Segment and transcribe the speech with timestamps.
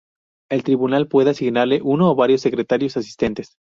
[0.49, 3.59] El Tribunal puede asignarle uno o varios secretarios asistentes.